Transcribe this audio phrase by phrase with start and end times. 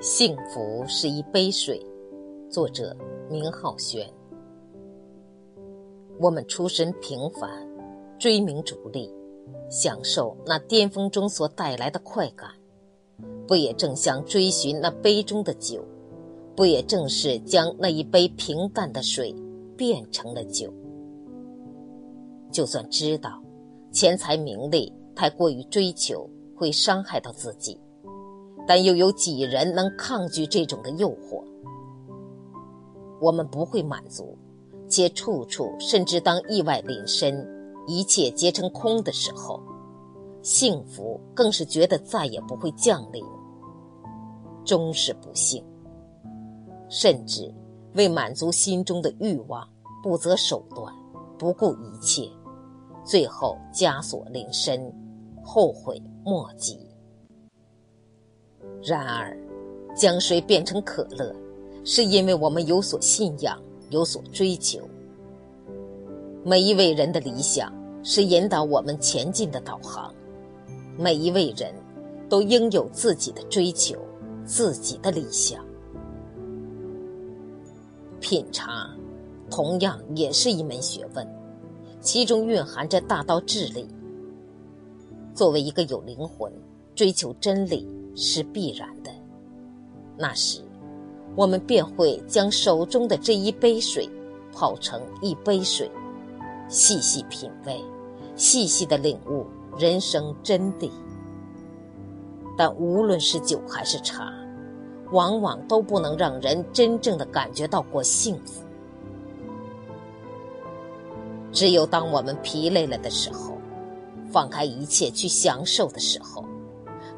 [0.00, 1.84] 幸福是一杯水，
[2.48, 2.96] 作者
[3.28, 4.08] 明浩轩。
[6.20, 7.50] 我们出身平凡，
[8.16, 9.12] 追名逐利，
[9.68, 12.48] 享受那巅峰中所带来的快感，
[13.48, 15.84] 不也正像追寻那杯中的酒？
[16.54, 19.34] 不也正是将那一杯平淡的水
[19.76, 20.72] 变成了酒？
[22.52, 23.42] 就算知道
[23.90, 27.80] 钱财名利太过于追求会伤害到自己。
[28.68, 31.42] 但又有几人能抗拒这种的诱惑？
[33.18, 34.36] 我们不会满足，
[34.88, 37.48] 且处处甚至当意外临身，
[37.86, 39.58] 一切皆成空的时候，
[40.42, 43.24] 幸福更是觉得再也不会降临，
[44.66, 45.64] 终是不幸。
[46.90, 47.52] 甚至
[47.94, 49.66] 为满足心中的欲望，
[50.02, 50.94] 不择手段，
[51.38, 52.28] 不顾一切，
[53.02, 54.92] 最后枷锁临身，
[55.42, 56.87] 后悔莫及。
[58.82, 59.36] 然而，
[59.94, 61.34] 将水变成可乐，
[61.84, 64.80] 是因为我们有所信仰，有所追求。
[66.44, 70.14] 每一位人的理想是引导我们前进的导航，
[70.96, 71.74] 每一位人
[72.28, 73.98] 都应有自己的追求，
[74.44, 75.64] 自己的理想。
[78.20, 78.88] 品茶，
[79.50, 81.26] 同样也是一门学问，
[82.00, 83.86] 其中蕴含着大道智理。
[85.34, 86.52] 作为一个有灵魂，
[86.98, 87.86] 追求真理。
[88.20, 89.12] 是必然的。
[90.16, 90.60] 那时，
[91.36, 94.10] 我们便会将手中的这一杯水
[94.52, 95.88] 泡成一杯水，
[96.68, 97.80] 细细品味，
[98.34, 99.46] 细细的领悟
[99.78, 100.90] 人生真谛。
[102.56, 104.32] 但无论是酒还是茶，
[105.12, 108.64] 往往都不能让人真正的感觉到过幸福。
[111.52, 113.56] 只有当我们疲累了的时候，
[114.32, 116.37] 放开一切去享受的时候。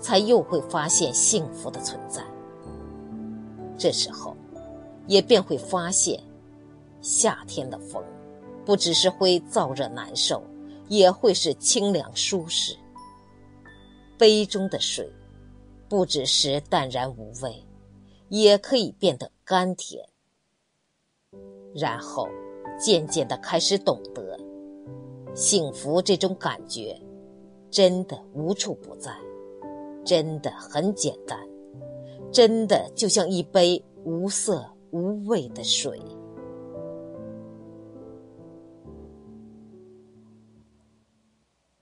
[0.00, 2.24] 才又会发现幸福的存在。
[3.78, 4.36] 这时候，
[5.06, 6.22] 也便会发现，
[7.00, 8.02] 夏天的风，
[8.64, 10.42] 不只是会燥热难受，
[10.88, 12.76] 也会是清凉舒适。
[14.18, 15.10] 杯中的水，
[15.88, 17.64] 不只是淡然无味，
[18.28, 20.06] 也可以变得甘甜。
[21.74, 22.28] 然后，
[22.78, 24.38] 渐渐的开始懂得，
[25.34, 27.00] 幸福这种感觉，
[27.70, 29.16] 真的无处不在。
[30.04, 31.38] 真的很简单，
[32.32, 36.00] 真的就像一杯无色无味的水。